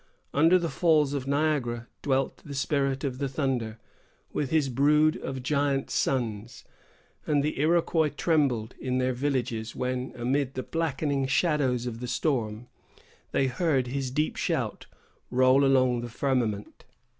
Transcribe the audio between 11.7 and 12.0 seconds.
of